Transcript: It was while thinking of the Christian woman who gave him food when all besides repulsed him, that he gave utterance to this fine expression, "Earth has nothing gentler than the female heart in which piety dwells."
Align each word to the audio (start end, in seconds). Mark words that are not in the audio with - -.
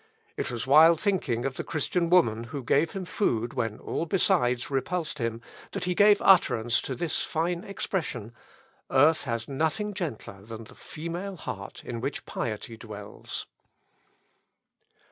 It 0.35 0.49
was 0.49 0.65
while 0.65 0.95
thinking 0.95 1.45
of 1.45 1.57
the 1.57 1.63
Christian 1.63 2.09
woman 2.09 2.45
who 2.45 2.63
gave 2.63 2.93
him 2.93 3.05
food 3.05 3.53
when 3.53 3.77
all 3.77 4.07
besides 4.07 4.71
repulsed 4.71 5.19
him, 5.19 5.41
that 5.73 5.83
he 5.83 5.93
gave 5.93 6.19
utterance 6.23 6.81
to 6.81 6.95
this 6.95 7.21
fine 7.21 7.63
expression, 7.63 8.33
"Earth 8.89 9.25
has 9.25 9.47
nothing 9.47 9.93
gentler 9.93 10.41
than 10.41 10.63
the 10.63 10.73
female 10.73 11.35
heart 11.37 11.83
in 11.85 12.01
which 12.01 12.25
piety 12.25 12.77
dwells." 12.77 13.45